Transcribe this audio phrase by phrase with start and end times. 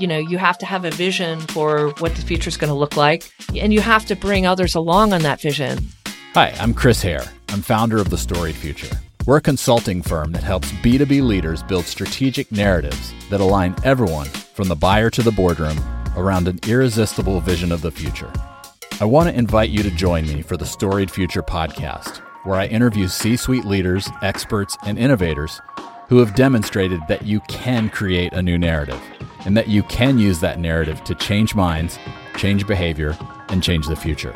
[0.00, 2.74] you know, you have to have a vision for what the future is going to
[2.74, 5.88] look like, and you have to bring others along on that vision.
[6.32, 7.24] Hi, I'm Chris Hare.
[7.50, 8.96] I'm founder of The Storied Future.
[9.26, 14.68] We're a consulting firm that helps B2B leaders build strategic narratives that align everyone from
[14.68, 15.78] the buyer to the boardroom
[16.16, 18.32] around an irresistible vision of the future.
[19.00, 22.66] I want to invite you to join me for the Storied Future podcast, where I
[22.66, 25.60] interview C suite leaders, experts, and innovators
[26.08, 29.00] who have demonstrated that you can create a new narrative
[29.44, 31.98] and that you can use that narrative to change minds,
[32.36, 33.16] change behavior,
[33.48, 34.32] and change the future.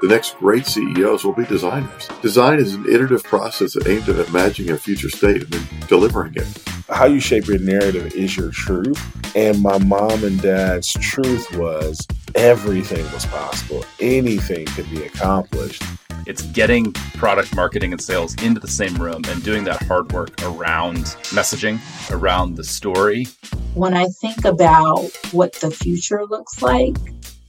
[0.00, 2.08] The next great CEOs will be designers.
[2.22, 6.67] Design is an iterative process aims at imagining a future state and then delivering it.
[6.90, 8.98] How you shape your narrative is your truth.
[9.36, 15.82] And my mom and dad's truth was everything was possible, anything could be accomplished.
[16.26, 20.42] It's getting product marketing and sales into the same room and doing that hard work
[20.42, 20.98] around
[21.30, 21.78] messaging,
[22.10, 23.26] around the story.
[23.74, 26.96] When I think about what the future looks like,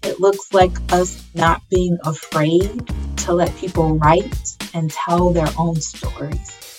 [0.04, 4.36] it looks like us not being afraid to let people write
[4.74, 6.79] and tell their own stories.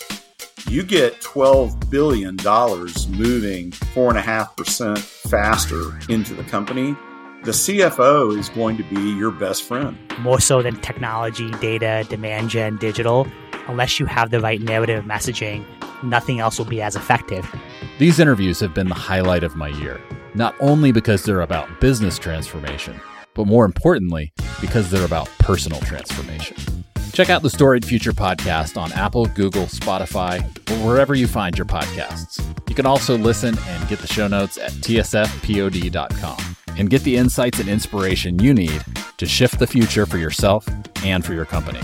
[0.71, 6.97] You get $12 billion moving 4.5% faster into the company
[7.43, 9.97] the CFO is going to be your best friend.
[10.19, 13.27] More so than technology, data, demand gen, digital,
[13.67, 15.65] unless you have the right narrative messaging,
[16.03, 17.51] nothing else will be as effective.
[17.99, 19.99] These interviews have been the highlight of my year,
[20.35, 23.01] not only because they're about business transformation,
[23.33, 26.80] but more importantly, because they're about personal transformation.
[27.13, 31.67] Check out the Storied Future podcast on Apple, Google, Spotify, or wherever you find your
[31.67, 32.41] podcasts.
[32.69, 37.59] You can also listen and get the show notes at tsfpod.com and get the insights
[37.59, 38.83] and inspiration you need
[39.19, 40.67] to shift the future for yourself
[41.05, 41.81] and for your company.